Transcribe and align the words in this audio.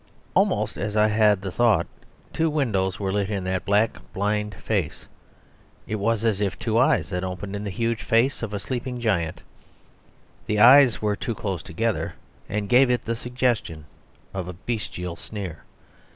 Almost 0.33 0.79
as 0.79 0.97
I 0.97 1.09
had 1.09 1.41
the 1.43 1.51
thought, 1.51 1.85
two 2.33 2.49
windows 2.49 2.99
were 2.99 3.13
lit 3.13 3.29
in 3.29 3.43
that 3.43 3.65
black, 3.65 3.99
blind 4.13 4.55
face. 4.55 5.05
It 5.85 5.97
was 5.97 6.25
as 6.25 6.41
if 6.41 6.57
two 6.57 6.79
eyes 6.79 7.11
had 7.11 7.23
opened 7.23 7.55
in 7.55 7.63
the 7.65 7.69
huge 7.69 8.01
face 8.01 8.41
of 8.41 8.51
a 8.51 8.57
sleeping 8.59 8.99
giant; 8.99 9.43
the 10.47 10.57
eyes 10.59 11.03
were 11.03 11.15
too 11.15 11.35
close 11.35 11.61
together, 11.61 12.15
and 12.49 12.67
gave 12.67 12.89
it 12.89 13.05
the 13.05 13.15
suggestion 13.15 13.85
of 14.33 14.47
a 14.47 14.53
bestial 14.53 15.15
sneer. 15.15 15.65